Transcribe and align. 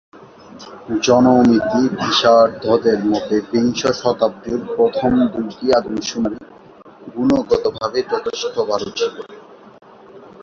জনমিতি 1.05 1.81
বিশারদদের 1.97 2.99
মতে 3.11 3.35
বিংশ 3.49 3.81
শতাব্দীর 4.01 4.61
প্রথম 4.71 5.11
দুইটি 5.33 5.65
আদমশুমারি 5.73 6.39
গুণগতভাবে 7.13 7.99
যথেষ্ট 8.11 8.55
ভালো 8.71 8.87
ছিল। 8.97 9.15